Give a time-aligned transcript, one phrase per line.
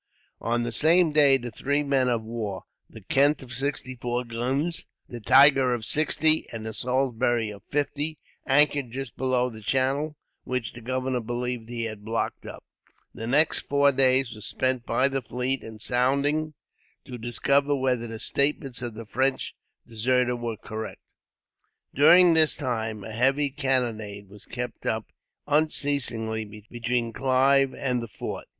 [0.39, 4.87] On the same day the three men of war; the Kent of sixty four guns,
[5.07, 8.17] the Tiger of sixty, and the Salisbury of fifty,
[8.47, 12.63] anchored just below the channel, which the governor believed he had blocked up.
[13.13, 16.55] The next four days were spent by the fleet in sounding,
[17.05, 19.53] to discover whether the statements of the French
[19.87, 21.01] deserter were correct.
[21.93, 25.05] During this time, a heavy cannonade was kept up
[25.45, 28.47] unceasingly between Clive and the fort.